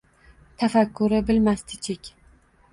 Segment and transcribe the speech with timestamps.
[0.61, 2.13] Tafakkuri bilmasdi chek